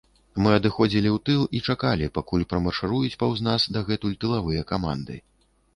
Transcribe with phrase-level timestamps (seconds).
[0.43, 5.25] Мы адыходзілі ў тыл і чакалі, пакуль прамаршыруюць паўз нас дагэтуль тылавыя каманды.